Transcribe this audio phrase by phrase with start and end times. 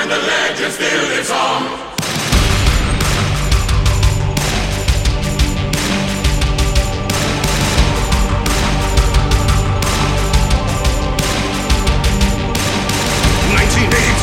[0.00, 1.88] and the legend still lives on.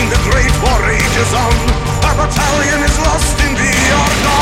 [0.00, 1.54] The Great War rages on.
[2.06, 4.39] Our battalion is lost in the Argonne.